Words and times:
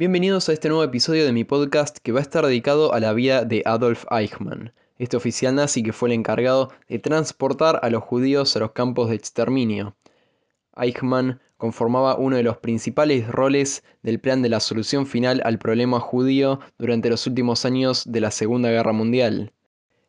Bienvenidos 0.00 0.48
a 0.48 0.54
este 0.54 0.70
nuevo 0.70 0.82
episodio 0.82 1.26
de 1.26 1.32
mi 1.34 1.44
podcast 1.44 1.98
que 1.98 2.10
va 2.10 2.20
a 2.20 2.22
estar 2.22 2.46
dedicado 2.46 2.94
a 2.94 3.00
la 3.00 3.12
vida 3.12 3.44
de 3.44 3.62
Adolf 3.66 4.06
Eichmann, 4.10 4.72
este 4.96 5.18
oficial 5.18 5.54
nazi 5.54 5.82
que 5.82 5.92
fue 5.92 6.08
el 6.08 6.14
encargado 6.14 6.70
de 6.88 6.98
transportar 6.98 7.78
a 7.82 7.90
los 7.90 8.02
judíos 8.02 8.56
a 8.56 8.60
los 8.60 8.72
campos 8.72 9.10
de 9.10 9.16
exterminio. 9.16 9.98
Eichmann 10.74 11.42
conformaba 11.58 12.16
uno 12.16 12.36
de 12.36 12.42
los 12.42 12.56
principales 12.56 13.28
roles 13.28 13.84
del 14.02 14.20
plan 14.20 14.40
de 14.40 14.48
la 14.48 14.60
solución 14.60 15.06
final 15.06 15.42
al 15.44 15.58
problema 15.58 16.00
judío 16.00 16.60
durante 16.78 17.10
los 17.10 17.26
últimos 17.26 17.66
años 17.66 18.10
de 18.10 18.22
la 18.22 18.30
Segunda 18.30 18.70
Guerra 18.70 18.94
Mundial. 18.94 19.52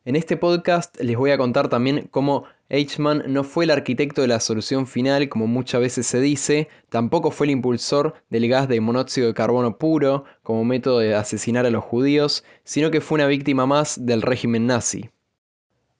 En 0.06 0.16
este 0.16 0.38
podcast 0.38 0.98
les 1.02 1.18
voy 1.18 1.32
a 1.32 1.38
contar 1.38 1.68
también 1.68 2.08
cómo 2.10 2.44
Eichmann 2.72 3.22
no 3.26 3.44
fue 3.44 3.64
el 3.64 3.70
arquitecto 3.70 4.22
de 4.22 4.28
la 4.28 4.40
solución 4.40 4.86
final, 4.86 5.28
como 5.28 5.46
muchas 5.46 5.82
veces 5.82 6.06
se 6.06 6.22
dice, 6.22 6.68
tampoco 6.88 7.30
fue 7.30 7.44
el 7.44 7.50
impulsor 7.50 8.14
del 8.30 8.48
gas 8.48 8.66
de 8.66 8.80
monóxido 8.80 9.26
de 9.26 9.34
carbono 9.34 9.76
puro 9.76 10.24
como 10.42 10.64
método 10.64 11.00
de 11.00 11.14
asesinar 11.14 11.66
a 11.66 11.70
los 11.70 11.84
judíos, 11.84 12.44
sino 12.64 12.90
que 12.90 13.02
fue 13.02 13.16
una 13.16 13.26
víctima 13.26 13.66
más 13.66 14.06
del 14.06 14.22
régimen 14.22 14.66
nazi. 14.66 15.10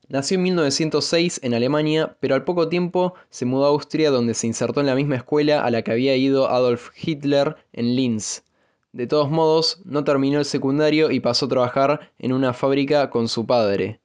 Nació 0.09 0.37
en 0.37 0.45
1906 0.45 1.41
en 1.43 1.53
Alemania, 1.53 2.17
pero 2.21 2.35
al 2.35 2.45
poco 2.45 2.71
tiempo 2.71 3.13
se 3.29 3.45
mudó 3.45 3.67
a 3.67 3.69
Austria 3.69 4.11
donde 4.11 4.33
se 4.33 4.47
insertó 4.47 4.81
en 4.81 4.87
la 4.87 4.95
misma 4.95 5.17
escuela 5.17 5.63
a 5.63 5.71
la 5.71 5.83
que 5.83 5.93
había 5.93 6.17
ido 6.17 6.49
Adolf 6.49 6.89
Hitler 6.97 7.55
en 7.75 7.97
Linz. 7.97 8.45
De 8.93 9.07
todos 9.07 9.31
modos, 9.31 9.83
no 9.85 10.05
terminó 10.05 10.39
el 10.39 10.47
secundario 10.47 11.11
y 11.11 11.21
pasó 11.21 11.45
a 11.45 11.51
trabajar 11.51 12.13
en 12.19 12.33
una 12.33 12.55
fábrica 12.55 13.11
con 13.11 13.29
su 13.29 13.45
padre. 13.45 14.01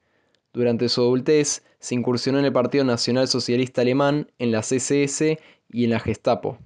Durante 0.52 0.90
su 0.90 1.00
adultez, 1.00 1.62
se 1.78 1.94
incursionó 1.94 2.38
en 2.38 2.44
el 2.44 2.52
Partido 2.52 2.84
Nacional 2.84 3.28
Socialista 3.28 3.82
Alemán, 3.82 4.30
en 4.38 4.52
la 4.52 4.60
CSS 4.60 5.38
y 5.70 5.84
en 5.84 5.90
la 5.90 6.00
Gestapo. 6.00 6.58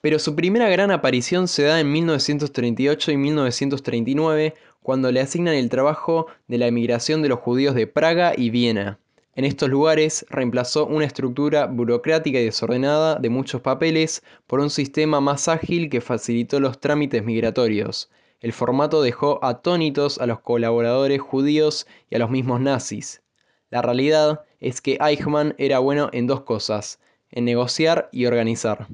Pero 0.00 0.18
su 0.18 0.36
primera 0.36 0.68
gran 0.68 0.90
aparición 0.90 1.48
se 1.48 1.64
da 1.64 1.80
en 1.80 1.90
1938 1.90 3.12
y 3.12 3.16
1939, 3.16 4.54
cuando 4.80 5.10
le 5.10 5.20
asignan 5.20 5.54
el 5.54 5.68
trabajo 5.68 6.28
de 6.46 6.58
la 6.58 6.68
emigración 6.68 7.20
de 7.20 7.28
los 7.28 7.40
judíos 7.40 7.74
de 7.74 7.86
Praga 7.86 8.32
y 8.36 8.50
Viena. 8.50 8.98
En 9.34 9.44
estos 9.44 9.68
lugares 9.68 10.26
reemplazó 10.30 10.86
una 10.86 11.04
estructura 11.04 11.66
burocrática 11.66 12.40
y 12.40 12.44
desordenada 12.44 13.16
de 13.16 13.28
muchos 13.28 13.60
papeles 13.60 14.22
por 14.46 14.60
un 14.60 14.70
sistema 14.70 15.20
más 15.20 15.46
ágil 15.46 15.90
que 15.90 16.00
facilitó 16.00 16.58
los 16.58 16.80
trámites 16.80 17.24
migratorios. 17.24 18.10
El 18.40 18.52
formato 18.52 19.02
dejó 19.02 19.44
atónitos 19.44 20.18
a 20.18 20.26
los 20.26 20.40
colaboradores 20.40 21.20
judíos 21.20 21.86
y 22.10 22.16
a 22.16 22.18
los 22.18 22.30
mismos 22.30 22.60
nazis. 22.60 23.22
La 23.70 23.82
realidad 23.82 24.42
es 24.60 24.80
que 24.80 24.98
Eichmann 25.00 25.54
era 25.58 25.78
bueno 25.78 26.10
en 26.12 26.26
dos 26.26 26.42
cosas, 26.42 27.00
en 27.30 27.44
negociar 27.44 28.08
y 28.12 28.26
organizar. 28.26 28.88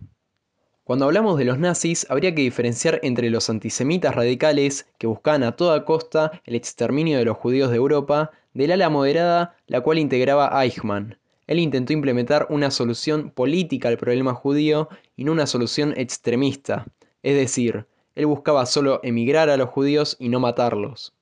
Cuando 0.84 1.06
hablamos 1.06 1.38
de 1.38 1.46
los 1.46 1.58
nazis, 1.58 2.06
habría 2.10 2.34
que 2.34 2.42
diferenciar 2.42 3.00
entre 3.02 3.30
los 3.30 3.48
antisemitas 3.48 4.14
radicales, 4.14 4.86
que 4.98 5.06
buscaban 5.06 5.42
a 5.42 5.56
toda 5.56 5.84
costa 5.84 6.42
el 6.44 6.54
exterminio 6.54 7.16
de 7.16 7.24
los 7.24 7.38
judíos 7.38 7.70
de 7.70 7.76
Europa, 7.76 8.32
del 8.52 8.72
ala 8.72 8.90
moderada, 8.90 9.56
la 9.66 9.80
cual 9.80 9.98
integraba 9.98 10.62
Eichmann. 10.62 11.18
Él 11.46 11.58
intentó 11.58 11.92
implementar 11.92 12.46
una 12.50 12.70
solución 12.70 13.30
política 13.30 13.88
al 13.88 13.98
problema 13.98 14.34
judío 14.34 14.88
y 15.16 15.24
no 15.24 15.32
una 15.32 15.46
solución 15.46 15.94
extremista, 15.96 16.86
es 17.22 17.36
decir, 17.36 17.86
él 18.14 18.26
buscaba 18.26 18.66
solo 18.66 19.00
emigrar 19.02 19.50
a 19.50 19.56
los 19.56 19.70
judíos 19.70 20.16
y 20.20 20.28
no 20.28 20.40
matarlos. 20.40 21.14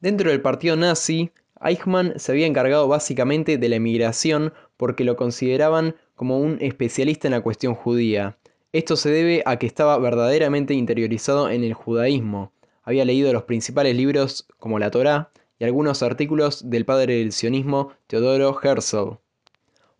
Dentro 0.00 0.30
del 0.30 0.42
partido 0.42 0.76
nazi, 0.76 1.30
Eichmann 1.64 2.12
se 2.16 2.32
había 2.32 2.46
encargado 2.46 2.86
básicamente 2.88 3.56
de 3.58 3.68
la 3.68 3.76
emigración 3.76 4.52
porque 4.76 5.04
lo 5.04 5.16
consideraban 5.16 5.96
como 6.14 6.38
un 6.38 6.58
especialista 6.60 7.26
en 7.26 7.32
la 7.32 7.40
cuestión 7.40 7.74
judía. 7.74 8.36
Esto 8.72 8.96
se 8.96 9.10
debe 9.10 9.42
a 9.46 9.58
que 9.58 9.66
estaba 9.66 9.96
verdaderamente 9.98 10.74
interiorizado 10.74 11.48
en 11.48 11.64
el 11.64 11.74
judaísmo. 11.74 12.52
Había 12.82 13.04
leído 13.04 13.32
los 13.32 13.44
principales 13.44 13.96
libros 13.96 14.46
como 14.58 14.78
la 14.78 14.90
Torá 14.90 15.30
y 15.58 15.64
algunos 15.64 16.02
artículos 16.02 16.68
del 16.68 16.84
padre 16.84 17.16
del 17.16 17.32
sionismo 17.32 17.92
Teodoro 18.08 18.58
Herzl. 18.62 19.18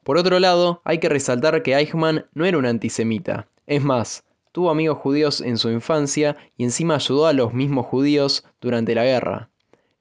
Por 0.02 0.18
otro 0.18 0.38
lado, 0.38 0.82
hay 0.84 0.98
que 0.98 1.08
resaltar 1.08 1.62
que 1.62 1.74
Eichmann 1.74 2.26
no 2.34 2.44
era 2.44 2.58
un 2.58 2.66
antisemita. 2.66 3.48
Es 3.66 3.82
más, 3.82 4.24
tuvo 4.52 4.70
amigos 4.70 4.98
judíos 4.98 5.40
en 5.40 5.56
su 5.56 5.70
infancia 5.70 6.36
y 6.58 6.64
encima 6.64 6.96
ayudó 6.96 7.26
a 7.26 7.32
los 7.32 7.54
mismos 7.54 7.86
judíos 7.86 8.44
durante 8.60 8.94
la 8.94 9.04
guerra. 9.04 9.50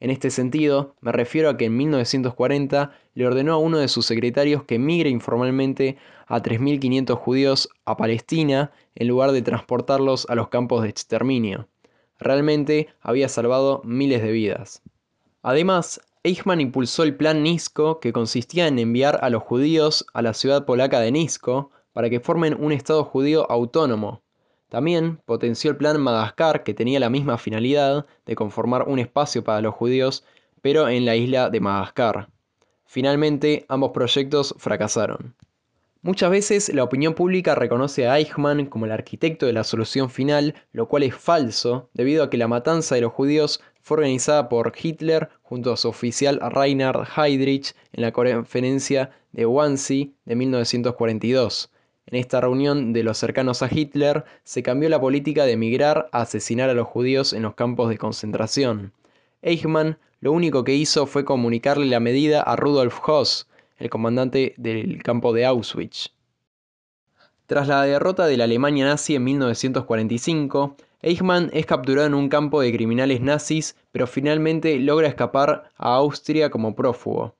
En 0.03 0.09
este 0.09 0.31
sentido, 0.31 0.97
me 0.99 1.13
refiero 1.13 1.47
a 1.47 1.55
que 1.55 1.63
en 1.63 1.77
1940 1.77 2.91
le 3.13 3.25
ordenó 3.25 3.53
a 3.53 3.57
uno 3.57 3.77
de 3.77 3.87
sus 3.87 4.05
secretarios 4.05 4.65
que 4.65 4.77
migre 4.77 5.09
informalmente 5.09 5.95
a 6.27 6.41
3.500 6.41 7.15
judíos 7.15 7.69
a 7.85 7.95
Palestina 7.95 8.73
en 8.95 9.07
lugar 9.07 9.31
de 9.31 9.41
transportarlos 9.41 10.25
a 10.29 10.35
los 10.35 10.49
campos 10.49 10.83
de 10.83 10.89
exterminio. 10.89 11.69
Realmente 12.19 12.89
había 12.99 13.29
salvado 13.29 13.81
miles 13.85 14.21
de 14.21 14.33
vidas. 14.33 14.81
Además, 15.41 16.01
Eichmann 16.23 16.59
impulsó 16.59 17.03
el 17.03 17.15
plan 17.15 17.41
Nisko, 17.41 18.01
que 18.01 18.11
consistía 18.11 18.67
en 18.67 18.79
enviar 18.79 19.19
a 19.21 19.29
los 19.29 19.43
judíos 19.43 20.05
a 20.13 20.21
la 20.21 20.33
ciudad 20.33 20.65
polaca 20.65 20.99
de 20.99 21.13
Nisko 21.13 21.71
para 21.93 22.09
que 22.09 22.19
formen 22.19 22.57
un 22.59 22.73
Estado 22.73 23.05
judío 23.05 23.49
autónomo, 23.49 24.21
también 24.73 25.19
potenció 25.27 25.69
el 25.69 25.77
plan 25.77 26.01
Madagascar, 26.01 26.63
que 26.63 26.73
tenía 26.73 26.99
la 26.99 27.11
misma 27.11 27.37
finalidad 27.37 28.07
de 28.25 28.33
conformar 28.33 28.87
un 28.87 28.97
espacio 28.97 29.43
para 29.43 29.61
los 29.61 29.75
judíos, 29.75 30.25
pero 30.63 30.89
en 30.89 31.05
la 31.05 31.15
isla 31.15 31.51
de 31.51 31.59
Madagascar. 31.59 32.29
Finalmente, 32.87 33.67
ambos 33.69 33.91
proyectos 33.91 34.55
fracasaron. 34.57 35.35
Muchas 36.01 36.31
veces 36.31 36.73
la 36.73 36.83
opinión 36.83 37.13
pública 37.13 37.53
reconoce 37.53 38.07
a 38.07 38.17
Eichmann 38.17 38.65
como 38.65 38.85
el 38.85 38.91
arquitecto 38.91 39.45
de 39.45 39.53
la 39.53 39.63
solución 39.63 40.09
final, 40.09 40.55
lo 40.71 40.87
cual 40.87 41.03
es 41.03 41.13
falso, 41.13 41.91
debido 41.93 42.23
a 42.23 42.31
que 42.31 42.37
la 42.37 42.47
matanza 42.47 42.95
de 42.95 43.01
los 43.01 43.13
judíos 43.13 43.61
fue 43.79 43.97
organizada 43.97 44.49
por 44.49 44.73
Hitler 44.75 45.29
junto 45.43 45.71
a 45.71 45.77
su 45.77 45.87
oficial 45.87 46.39
Reinhard 46.41 47.07
Heydrich 47.15 47.75
en 47.91 48.01
la 48.01 48.11
conferencia 48.11 49.11
de 49.33 49.45
Wannsee 49.45 50.13
de 50.25 50.35
1942. 50.35 51.69
En 52.05 52.19
esta 52.19 52.41
reunión 52.41 52.93
de 52.93 53.03
los 53.03 53.17
cercanos 53.17 53.61
a 53.63 53.69
Hitler 53.71 54.25
se 54.43 54.61
cambió 54.61 54.89
la 54.89 54.99
política 54.99 55.45
de 55.45 55.53
emigrar 55.53 56.09
a 56.11 56.21
asesinar 56.21 56.69
a 56.69 56.73
los 56.73 56.87
judíos 56.87 57.33
en 57.33 57.43
los 57.43 57.55
campos 57.55 57.89
de 57.89 57.97
concentración. 57.97 58.91
Eichmann 59.41 59.97
lo 60.19 60.31
único 60.31 60.63
que 60.63 60.75
hizo 60.75 61.05
fue 61.05 61.25
comunicarle 61.25 61.85
la 61.85 61.99
medida 61.99 62.41
a 62.41 62.55
Rudolf 62.55 62.99
Hoss, 63.07 63.47
el 63.77 63.89
comandante 63.89 64.53
del 64.57 65.03
campo 65.03 65.33
de 65.33 65.45
Auschwitz. 65.45 66.11
Tras 67.45 67.67
la 67.67 67.83
derrota 67.83 68.25
de 68.25 68.37
la 68.37 68.45
Alemania 68.45 68.85
nazi 68.85 69.15
en 69.15 69.25
1945, 69.25 70.77
Eichmann 71.01 71.49
es 71.51 71.65
capturado 71.65 72.07
en 72.07 72.13
un 72.13 72.29
campo 72.29 72.61
de 72.61 72.71
criminales 72.71 73.19
nazis, 73.19 73.75
pero 73.91 74.07
finalmente 74.07 74.79
logra 74.79 75.09
escapar 75.09 75.69
a 75.77 75.95
Austria 75.95 76.49
como 76.49 76.75
prófugo. 76.75 77.35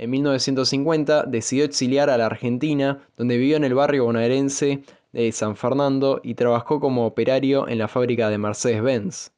En 0.00 0.08
1950 0.08 1.24
decidió 1.24 1.62
exiliar 1.62 2.08
a 2.08 2.16
la 2.16 2.24
Argentina, 2.24 3.06
donde 3.18 3.36
vivió 3.36 3.58
en 3.58 3.64
el 3.64 3.74
barrio 3.74 4.06
bonaerense 4.06 4.82
de 5.12 5.30
San 5.30 5.56
Fernando 5.56 6.22
y 6.24 6.36
trabajó 6.36 6.80
como 6.80 7.04
operario 7.04 7.68
en 7.68 7.76
la 7.76 7.86
fábrica 7.86 8.30
de 8.30 8.38
Mercedes-Benz. 8.38 9.32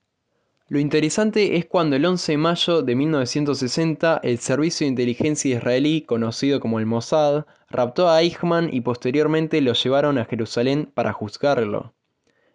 Lo 0.68 0.78
interesante 0.78 1.56
es 1.56 1.66
cuando 1.66 1.96
el 1.96 2.06
11 2.06 2.30
de 2.30 2.38
mayo 2.38 2.82
de 2.82 2.94
1960 2.94 4.20
el 4.22 4.38
servicio 4.38 4.84
de 4.84 4.90
inteligencia 4.90 5.56
israelí, 5.56 6.02
conocido 6.02 6.60
como 6.60 6.78
el 6.78 6.86
Mossad, 6.86 7.44
raptó 7.68 8.08
a 8.08 8.22
Eichmann 8.22 8.72
y 8.72 8.82
posteriormente 8.82 9.60
lo 9.62 9.72
llevaron 9.72 10.16
a 10.16 10.26
Jerusalén 10.26 10.88
para 10.94 11.12
juzgarlo. 11.12 11.92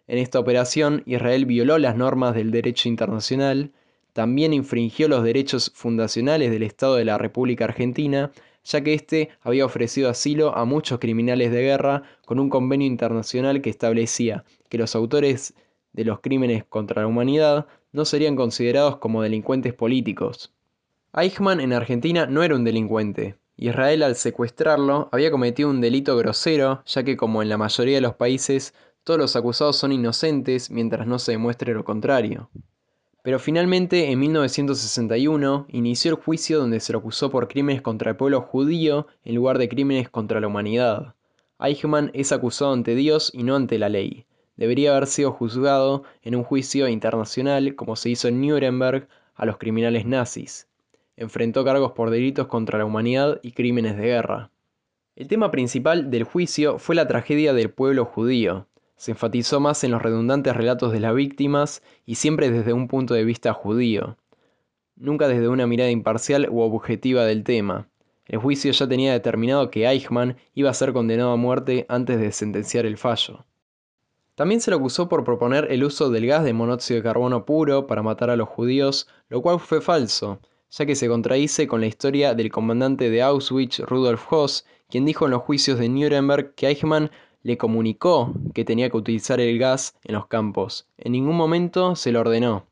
En 0.06 0.16
esta 0.16 0.38
operación, 0.38 1.02
Israel 1.04 1.44
violó 1.44 1.76
las 1.76 1.94
normas 1.94 2.34
del 2.34 2.52
derecho 2.52 2.88
internacional 2.88 3.72
también 4.18 4.52
infringió 4.52 5.06
los 5.06 5.22
derechos 5.22 5.70
fundacionales 5.76 6.50
del 6.50 6.64
Estado 6.64 6.96
de 6.96 7.04
la 7.04 7.18
República 7.18 7.66
Argentina, 7.66 8.32
ya 8.64 8.80
que 8.80 8.92
éste 8.92 9.28
había 9.42 9.64
ofrecido 9.64 10.10
asilo 10.10 10.56
a 10.56 10.64
muchos 10.64 10.98
criminales 10.98 11.52
de 11.52 11.62
guerra 11.62 12.02
con 12.26 12.40
un 12.40 12.50
convenio 12.50 12.88
internacional 12.88 13.62
que 13.62 13.70
establecía 13.70 14.42
que 14.68 14.76
los 14.76 14.96
autores 14.96 15.54
de 15.92 16.04
los 16.04 16.18
crímenes 16.18 16.64
contra 16.64 17.02
la 17.02 17.06
humanidad 17.06 17.68
no 17.92 18.04
serían 18.04 18.34
considerados 18.34 18.96
como 18.96 19.22
delincuentes 19.22 19.72
políticos. 19.72 20.52
Eichmann 21.14 21.60
en 21.60 21.72
Argentina 21.72 22.26
no 22.26 22.42
era 22.42 22.56
un 22.56 22.64
delincuente. 22.64 23.36
Israel 23.56 24.02
al 24.02 24.16
secuestrarlo 24.16 25.08
había 25.12 25.30
cometido 25.30 25.70
un 25.70 25.80
delito 25.80 26.16
grosero, 26.16 26.82
ya 26.86 27.04
que 27.04 27.16
como 27.16 27.40
en 27.40 27.50
la 27.50 27.56
mayoría 27.56 27.94
de 27.94 28.00
los 28.00 28.16
países, 28.16 28.74
todos 29.04 29.20
los 29.20 29.36
acusados 29.36 29.76
son 29.76 29.92
inocentes 29.92 30.72
mientras 30.72 31.06
no 31.06 31.20
se 31.20 31.30
demuestre 31.30 31.72
lo 31.72 31.84
contrario. 31.84 32.50
Pero 33.28 33.38
finalmente, 33.38 34.10
en 34.10 34.20
1961, 34.20 35.66
inició 35.68 36.12
el 36.12 36.16
juicio 36.16 36.60
donde 36.60 36.80
se 36.80 36.94
lo 36.94 37.00
acusó 37.00 37.28
por 37.28 37.46
crímenes 37.46 37.82
contra 37.82 38.12
el 38.12 38.16
pueblo 38.16 38.40
judío 38.40 39.06
en 39.22 39.34
lugar 39.34 39.58
de 39.58 39.68
crímenes 39.68 40.08
contra 40.08 40.40
la 40.40 40.46
humanidad. 40.46 41.14
Eichmann 41.60 42.10
es 42.14 42.32
acusado 42.32 42.72
ante 42.72 42.94
Dios 42.94 43.30
y 43.34 43.42
no 43.42 43.54
ante 43.54 43.78
la 43.78 43.90
ley. 43.90 44.24
Debería 44.56 44.92
haber 44.92 45.06
sido 45.06 45.30
juzgado 45.30 46.04
en 46.22 46.36
un 46.36 46.42
juicio 46.42 46.88
internacional 46.88 47.74
como 47.74 47.96
se 47.96 48.08
hizo 48.08 48.28
en 48.28 48.40
Nuremberg 48.40 49.08
a 49.34 49.44
los 49.44 49.58
criminales 49.58 50.06
nazis. 50.06 50.66
Enfrentó 51.18 51.66
cargos 51.66 51.92
por 51.92 52.08
delitos 52.08 52.46
contra 52.46 52.78
la 52.78 52.86
humanidad 52.86 53.40
y 53.42 53.52
crímenes 53.52 53.98
de 53.98 54.04
guerra. 54.04 54.50
El 55.16 55.28
tema 55.28 55.50
principal 55.50 56.10
del 56.10 56.24
juicio 56.24 56.78
fue 56.78 56.94
la 56.94 57.06
tragedia 57.06 57.52
del 57.52 57.68
pueblo 57.68 58.06
judío. 58.06 58.68
Se 58.98 59.12
enfatizó 59.12 59.60
más 59.60 59.84
en 59.84 59.92
los 59.92 60.02
redundantes 60.02 60.56
relatos 60.56 60.92
de 60.92 60.98
las 60.98 61.14
víctimas 61.14 61.82
y 62.04 62.16
siempre 62.16 62.50
desde 62.50 62.72
un 62.72 62.88
punto 62.88 63.14
de 63.14 63.24
vista 63.24 63.52
judío, 63.52 64.16
nunca 64.96 65.28
desde 65.28 65.48
una 65.48 65.68
mirada 65.68 65.90
imparcial 65.90 66.48
u 66.50 66.60
objetiva 66.60 67.24
del 67.24 67.44
tema. 67.44 67.88
El 68.26 68.40
juicio 68.40 68.72
ya 68.72 68.88
tenía 68.88 69.12
determinado 69.12 69.70
que 69.70 69.86
Eichmann 69.88 70.36
iba 70.52 70.68
a 70.68 70.74
ser 70.74 70.92
condenado 70.92 71.30
a 71.30 71.36
muerte 71.36 71.86
antes 71.88 72.20
de 72.20 72.32
sentenciar 72.32 72.86
el 72.86 72.98
fallo. 72.98 73.46
También 74.34 74.60
se 74.60 74.72
le 74.72 74.76
acusó 74.76 75.08
por 75.08 75.22
proponer 75.22 75.68
el 75.70 75.84
uso 75.84 76.10
del 76.10 76.26
gas 76.26 76.42
de 76.42 76.52
monóxido 76.52 76.98
de 76.98 77.04
carbono 77.04 77.44
puro 77.46 77.86
para 77.86 78.02
matar 78.02 78.30
a 78.30 78.36
los 78.36 78.48
judíos, 78.48 79.06
lo 79.28 79.42
cual 79.42 79.60
fue 79.60 79.80
falso, 79.80 80.40
ya 80.70 80.86
que 80.86 80.96
se 80.96 81.08
contradice 81.08 81.68
con 81.68 81.80
la 81.80 81.86
historia 81.86 82.34
del 82.34 82.50
comandante 82.50 83.10
de 83.10 83.22
Auschwitz, 83.22 83.78
Rudolf 83.78 84.32
Hoss, 84.32 84.66
quien 84.88 85.04
dijo 85.04 85.26
en 85.26 85.30
los 85.30 85.42
juicios 85.42 85.78
de 85.78 85.88
Nuremberg 85.88 86.54
que 86.54 86.66
Eichmann 86.66 87.10
le 87.42 87.56
comunicó 87.56 88.32
que 88.54 88.64
tenía 88.64 88.90
que 88.90 88.96
utilizar 88.96 89.40
el 89.40 89.58
gas 89.58 89.96
en 90.04 90.14
los 90.14 90.26
campos. 90.26 90.86
En 90.98 91.12
ningún 91.12 91.36
momento 91.36 91.96
se 91.96 92.12
lo 92.12 92.20
ordenó. 92.20 92.66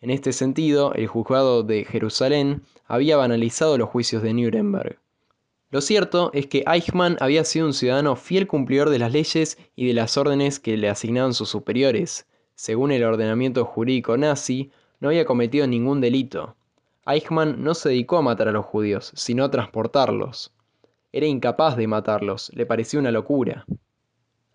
En 0.00 0.10
este 0.10 0.32
sentido, 0.32 0.94
el 0.94 1.06
juzgado 1.06 1.62
de 1.62 1.84
Jerusalén 1.84 2.62
había 2.86 3.16
banalizado 3.16 3.76
los 3.78 3.88
juicios 3.88 4.22
de 4.22 4.32
Nuremberg. 4.32 4.98
Lo 5.70 5.80
cierto 5.80 6.30
es 6.32 6.46
que 6.46 6.64
Eichmann 6.66 7.16
había 7.20 7.44
sido 7.44 7.66
un 7.66 7.74
ciudadano 7.74 8.16
fiel 8.16 8.46
cumplidor 8.46 8.90
de 8.90 8.98
las 8.98 9.12
leyes 9.12 9.58
y 9.76 9.86
de 9.86 9.94
las 9.94 10.16
órdenes 10.16 10.58
que 10.58 10.76
le 10.76 10.88
asignaban 10.88 11.32
sus 11.32 11.48
superiores. 11.48 12.26
Según 12.56 12.90
el 12.90 13.04
ordenamiento 13.04 13.64
jurídico 13.64 14.16
nazi, 14.16 14.72
no 14.98 15.08
había 15.08 15.24
cometido 15.24 15.66
ningún 15.66 16.00
delito. 16.00 16.56
Eichmann 17.06 17.62
no 17.62 17.74
se 17.74 17.90
dedicó 17.90 18.18
a 18.18 18.22
matar 18.22 18.48
a 18.48 18.52
los 18.52 18.66
judíos, 18.66 19.12
sino 19.14 19.44
a 19.44 19.50
transportarlos. 19.50 20.52
Era 21.12 21.26
incapaz 21.26 21.76
de 21.76 21.86
matarlos, 21.86 22.50
le 22.54 22.66
parecía 22.66 23.00
una 23.00 23.12
locura. 23.12 23.64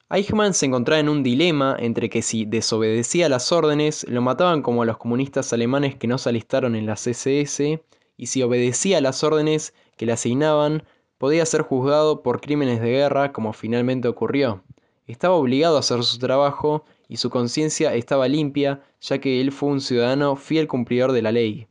Eichmann 0.09 0.53
se 0.53 0.67
encontraba 0.67 0.99
en 0.99 1.09
un 1.09 1.23
dilema 1.23 1.75
entre 1.79 2.09
que 2.09 2.21
si 2.21 2.45
desobedecía 2.45 3.27
las 3.27 3.51
órdenes, 3.51 4.05
lo 4.07 4.21
mataban 4.21 4.61
como 4.61 4.83
a 4.83 4.85
los 4.85 4.97
comunistas 4.97 5.51
alemanes 5.51 5.95
que 5.95 6.07
no 6.07 6.19
se 6.19 6.29
alistaron 6.29 6.75
en 6.75 6.85
la 6.85 6.93
CSS, 6.93 7.79
y 8.15 8.27
si 8.27 8.43
obedecía 8.43 9.01
las 9.01 9.23
órdenes 9.23 9.73
que 9.97 10.05
le 10.05 10.13
asignaban, 10.13 10.83
podía 11.17 11.45
ser 11.45 11.63
juzgado 11.63 12.21
por 12.21 12.39
crímenes 12.39 12.81
de 12.81 12.91
guerra 12.91 13.33
como 13.33 13.51
finalmente 13.51 14.07
ocurrió. 14.07 14.63
Estaba 15.07 15.33
obligado 15.33 15.77
a 15.77 15.79
hacer 15.79 16.03
su 16.03 16.19
trabajo 16.19 16.85
y 17.07 17.17
su 17.17 17.31
conciencia 17.31 17.95
estaba 17.95 18.27
limpia, 18.27 18.83
ya 19.01 19.19
que 19.19 19.41
él 19.41 19.51
fue 19.51 19.69
un 19.69 19.81
ciudadano 19.81 20.35
fiel 20.35 20.67
cumplidor 20.67 21.13
de 21.13 21.21
la 21.23 21.31
ley. 21.31 21.67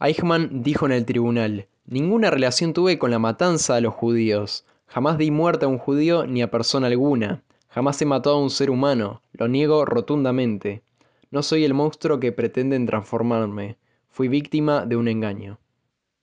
Eichmann 0.00 0.62
dijo 0.62 0.84
en 0.84 0.92
el 0.92 1.06
tribunal, 1.06 1.66
Ninguna 1.86 2.30
relación 2.30 2.74
tuve 2.74 2.98
con 2.98 3.10
la 3.10 3.18
matanza 3.18 3.76
a 3.76 3.80
los 3.80 3.94
judíos. 3.94 4.66
Jamás 4.88 5.18
di 5.18 5.30
muerte 5.30 5.66
a 5.66 5.68
un 5.68 5.78
judío 5.78 6.26
ni 6.26 6.42
a 6.42 6.50
persona 6.50 6.86
alguna. 6.86 7.42
Jamás 7.68 8.00
he 8.00 8.06
matado 8.06 8.36
a 8.36 8.42
un 8.42 8.50
ser 8.50 8.70
humano. 8.70 9.22
Lo 9.32 9.46
niego 9.46 9.84
rotundamente. 9.84 10.82
No 11.30 11.42
soy 11.42 11.64
el 11.64 11.74
monstruo 11.74 12.18
que 12.18 12.32
pretenden 12.32 12.86
transformarme. 12.86 13.76
Fui 14.08 14.28
víctima 14.28 14.86
de 14.86 14.96
un 14.96 15.08
engaño. 15.08 15.58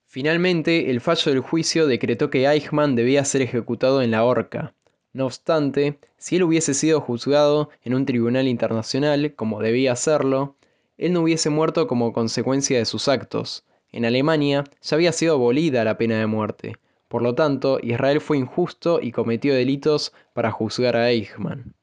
Finalmente, 0.08 0.90
el 0.90 1.00
fallo 1.00 1.32
del 1.32 1.42
juicio 1.42 1.86
decretó 1.86 2.32
que 2.32 2.48
Eichmann 2.48 2.96
debía 2.96 3.24
ser 3.24 3.44
ejecutado 3.44 4.02
en 4.02 4.12
la 4.12 4.24
horca. 4.24 4.74
No 5.14 5.28
obstante, 5.28 6.00
si 6.18 6.38
él 6.38 6.44
hubiese 6.44 6.74
sido 6.74 7.02
juzgado 7.02 7.70
en 7.84 7.94
un 7.94 8.06
tribunal 8.06 8.48
internacional, 8.48 9.36
como 9.36 9.62
debía 9.62 9.92
hacerlo, 9.92 10.56
él 10.98 11.14
no 11.14 11.22
hubiese 11.22 11.50
muerto 11.50 11.88
como 11.88 12.14
consecuencia 12.14 12.80
de 12.80 12.86
sus 12.86 13.08
actos. 13.08 13.64
En 13.92 14.06
Alemania 14.06 14.64
ya 14.82 14.96
había 14.96 15.12
sido 15.12 15.36
abolida 15.36 15.84
la 15.84 15.98
pena 15.98 16.18
de 16.18 16.26
muerte. 16.26 16.78
Por 17.08 17.22
lo 17.22 17.36
tanto, 17.36 17.80
Israel 17.82 18.20
fue 18.22 18.38
injusto 18.38 19.00
y 19.02 19.12
cometió 19.12 19.54
delitos 19.54 20.14
para 20.34 20.52
juzgar 20.52 20.96
a 20.96 21.10
Eichmann. 21.12 21.74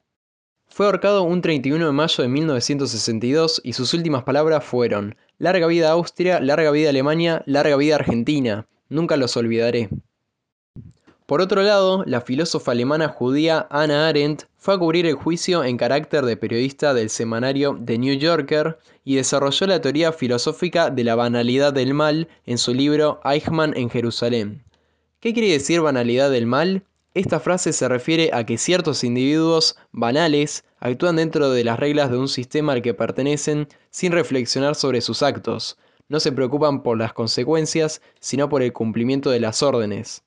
Fue 0.69 0.87
ahorcado 0.87 1.23
un 1.23 1.43
31 1.43 1.87
de 1.87 1.93
mayo 1.93 2.23
de 2.23 2.29
1962 2.29 3.61
y 3.63 3.75
sus 3.75 3.93
últimas 3.95 4.25
palabras 4.25 4.65
fueron, 4.65 5.17
Larga 5.39 5.67
vida 5.67 5.91
Austria, 5.91 6.41
larga 6.41 6.71
vida 6.71 6.89
Alemania, 6.89 7.43
larga 7.47 7.77
vida 7.77 7.97
Argentina, 7.97 8.67
nunca 8.89 9.17
los 9.17 9.37
olvidaré. 9.37 9.91
Por 11.27 11.41
otro 11.41 11.63
lado, 11.63 12.05
la 12.07 12.21
filósofa 12.21 12.73
alemana 12.73 13.09
judía 13.09 13.67
Anna 13.71 14.09
Arendt 14.09 14.45
fue 14.57 14.75
a 14.75 14.79
cubrir 14.79 15.07
el 15.07 15.15
juicio 15.15 15.63
en 15.65 15.77
carácter 15.77 16.25
de 16.25 16.37
periodista 16.37 16.95
del 16.95 17.11
semanario 17.11 17.79
The 17.85 17.99
New 17.99 18.17
Yorker 18.19 18.79
y 19.05 19.17
desarrolló 19.17 19.67
la 19.67 19.81
teoría 19.81 20.13
filosófica 20.13 20.91
de 20.91 21.05
la 21.05 21.15
banalidad 21.15 21.73
del 21.73 21.95
mal 21.95 22.29
en 22.45 22.59
su 22.59 22.75
libro 22.75 23.21
Eichmann 23.25 23.77
en 23.77 23.89
Jerusalén. 23.89 24.63
¿Qué 25.23 25.33
quiere 25.33 25.53
decir 25.53 25.81
banalidad 25.81 26.33
del 26.33 26.47
mal? 26.47 26.83
Esta 27.15 27.39
frase 27.39 27.73
se 27.73 27.87
refiere 27.87 28.31
a 28.33 28.45
que 28.45 28.59
ciertos 28.59 29.05
individuos 29.05 29.77
banales 29.93 30.65
actúan 30.81 31.15
dentro 31.15 31.49
de 31.49 31.63
las 31.63 31.79
reglas 31.79 32.11
de 32.11 32.19
un 32.19 32.27
sistema 32.27 32.73
al 32.73 32.83
que 32.83 32.93
pertenecen 32.93 33.69
sin 33.89 34.11
reflexionar 34.11 34.75
sobre 34.75 35.01
sus 35.01 35.23
actos, 35.23 35.79
no 36.09 36.19
se 36.19 36.33
preocupan 36.33 36.83
por 36.83 36.99
las 36.99 37.13
consecuencias, 37.13 38.03
sino 38.19 38.49
por 38.49 38.63
el 38.63 38.73
cumplimiento 38.73 39.31
de 39.31 39.39
las 39.39 39.63
órdenes. 39.63 40.25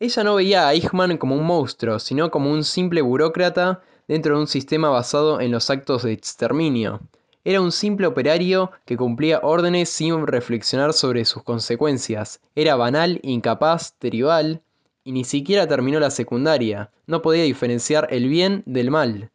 Ella 0.00 0.24
no 0.24 0.36
veía 0.36 0.66
a 0.66 0.72
Eichmann 0.72 1.18
como 1.18 1.36
un 1.36 1.44
monstruo, 1.44 1.98
sino 1.98 2.30
como 2.30 2.50
un 2.50 2.64
simple 2.64 3.02
burócrata 3.02 3.82
dentro 4.08 4.36
de 4.36 4.40
un 4.40 4.48
sistema 4.48 4.88
basado 4.88 5.38
en 5.38 5.50
los 5.50 5.68
actos 5.68 6.02
de 6.02 6.12
exterminio. 6.12 7.02
Era 7.44 7.60
un 7.60 7.72
simple 7.72 8.06
operario 8.06 8.70
que 8.84 8.96
cumplía 8.96 9.40
órdenes 9.42 9.88
sin 9.88 10.26
reflexionar 10.26 10.92
sobre 10.92 11.24
sus 11.24 11.42
consecuencias. 11.42 12.40
Era 12.54 12.76
banal, 12.76 13.18
incapaz, 13.22 13.94
tribal, 13.98 14.62
y 15.04 15.12
ni 15.12 15.24
siquiera 15.24 15.66
terminó 15.66 15.98
la 15.98 16.10
secundaria. 16.10 16.90
No 17.06 17.22
podía 17.22 17.42
diferenciar 17.42 18.06
el 18.10 18.28
bien 18.28 18.62
del 18.66 18.90
mal. 18.90 19.30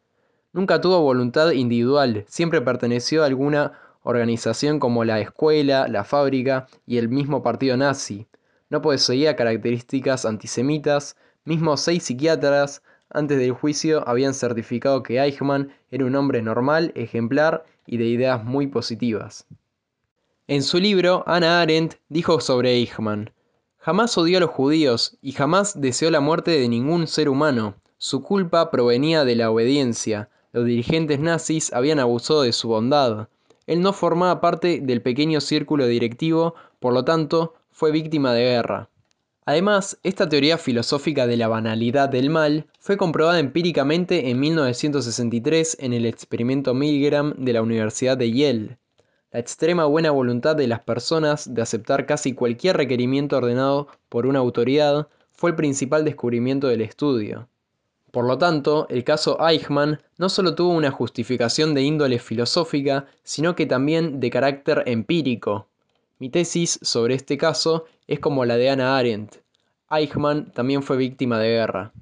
Nunca 0.52 0.80
tuvo 0.80 1.00
voluntad 1.00 1.50
individual, 1.50 2.24
siempre 2.28 2.62
perteneció 2.62 3.22
a 3.22 3.26
alguna 3.26 3.72
organización 4.02 4.80
como 4.80 5.04
la 5.04 5.20
escuela, 5.20 5.86
la 5.88 6.04
fábrica 6.04 6.66
y 6.86 6.96
el 6.96 7.08
mismo 7.08 7.42
partido 7.42 7.76
nazi 7.76 8.26
no 8.70 8.82
poseía 8.82 9.36
características 9.36 10.24
antisemitas, 10.24 11.16
mismo 11.44 11.76
seis 11.76 12.04
psiquiatras 12.04 12.82
antes 13.10 13.38
del 13.38 13.52
juicio 13.52 14.06
habían 14.06 14.34
certificado 14.34 15.02
que 15.02 15.18
Eichmann 15.18 15.72
era 15.90 16.04
un 16.04 16.14
hombre 16.14 16.42
normal, 16.42 16.92
ejemplar 16.94 17.64
y 17.88 17.96
de 17.96 18.04
ideas 18.04 18.44
muy 18.44 18.66
positivas. 18.66 19.46
En 20.46 20.62
su 20.62 20.78
libro, 20.78 21.24
Anna 21.26 21.60
Arendt 21.60 21.96
dijo 22.08 22.40
sobre 22.40 22.72
Eichmann, 22.72 23.32
Jamás 23.78 24.18
odió 24.18 24.36
a 24.36 24.40
los 24.40 24.50
judíos 24.50 25.16
y 25.22 25.32
jamás 25.32 25.80
deseó 25.80 26.10
la 26.10 26.20
muerte 26.20 26.50
de 26.50 26.68
ningún 26.68 27.06
ser 27.06 27.28
humano. 27.28 27.76
Su 27.96 28.22
culpa 28.22 28.70
provenía 28.70 29.24
de 29.24 29.34
la 29.34 29.50
obediencia. 29.50 30.28
Los 30.52 30.66
dirigentes 30.66 31.20
nazis 31.20 31.72
habían 31.72 31.98
abusado 31.98 32.42
de 32.42 32.52
su 32.52 32.68
bondad. 32.68 33.28
Él 33.66 33.80
no 33.80 33.92
formaba 33.92 34.40
parte 34.40 34.80
del 34.82 35.00
pequeño 35.00 35.40
círculo 35.40 35.86
directivo, 35.86 36.54
por 36.80 36.92
lo 36.92 37.04
tanto, 37.04 37.54
fue 37.70 37.90
víctima 37.90 38.34
de 38.34 38.42
guerra. 38.42 38.90
Además, 39.48 39.98
esta 40.02 40.28
teoría 40.28 40.58
filosófica 40.58 41.26
de 41.26 41.38
la 41.38 41.48
banalidad 41.48 42.10
del 42.10 42.28
mal 42.28 42.66
fue 42.80 42.98
comprobada 42.98 43.38
empíricamente 43.38 44.28
en 44.28 44.40
1963 44.40 45.78
en 45.80 45.94
el 45.94 46.04
experimento 46.04 46.74
Milgram 46.74 47.32
de 47.38 47.54
la 47.54 47.62
Universidad 47.62 48.18
de 48.18 48.30
Yale. 48.30 48.78
La 49.32 49.40
extrema 49.40 49.86
buena 49.86 50.10
voluntad 50.10 50.54
de 50.54 50.66
las 50.66 50.80
personas 50.80 51.54
de 51.54 51.62
aceptar 51.62 52.04
casi 52.04 52.34
cualquier 52.34 52.76
requerimiento 52.76 53.38
ordenado 53.38 53.88
por 54.10 54.26
una 54.26 54.38
autoridad 54.38 55.08
fue 55.30 55.48
el 55.48 55.56
principal 55.56 56.04
descubrimiento 56.04 56.68
del 56.68 56.82
estudio. 56.82 57.48
Por 58.10 58.26
lo 58.26 58.36
tanto, 58.36 58.86
el 58.90 59.02
caso 59.02 59.38
Eichmann 59.40 59.98
no 60.18 60.28
solo 60.28 60.54
tuvo 60.54 60.74
una 60.74 60.90
justificación 60.90 61.72
de 61.72 61.80
índole 61.80 62.18
filosófica, 62.18 63.06
sino 63.22 63.56
que 63.56 63.64
también 63.64 64.20
de 64.20 64.28
carácter 64.28 64.82
empírico. 64.84 65.67
Mi 66.20 66.30
tesis 66.30 66.80
sobre 66.82 67.14
este 67.14 67.38
caso 67.38 67.84
es 68.08 68.18
como 68.18 68.44
la 68.44 68.56
de 68.56 68.70
Anna 68.70 68.98
Arendt. 68.98 69.36
Eichmann 69.88 70.50
también 70.52 70.82
fue 70.82 70.96
víctima 70.96 71.38
de 71.38 71.50
guerra. 71.50 71.92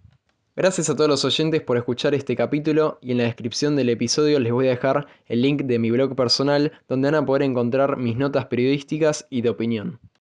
Gracias 0.56 0.88
a 0.88 0.96
todos 0.96 1.10
los 1.10 1.24
oyentes 1.26 1.60
por 1.60 1.76
escuchar 1.76 2.14
este 2.14 2.34
capítulo 2.34 2.98
y 3.02 3.12
en 3.12 3.18
la 3.18 3.24
descripción 3.24 3.76
del 3.76 3.90
episodio 3.90 4.40
les 4.40 4.52
voy 4.52 4.68
a 4.68 4.70
dejar 4.70 5.06
el 5.26 5.42
link 5.42 5.64
de 5.64 5.78
mi 5.78 5.90
blog 5.90 6.16
personal 6.16 6.72
donde 6.88 7.10
van 7.10 7.22
a 7.22 7.26
poder 7.26 7.42
encontrar 7.42 7.98
mis 7.98 8.16
notas 8.16 8.46
periodísticas 8.46 9.26
y 9.28 9.42
de 9.42 9.50
opinión. 9.50 10.00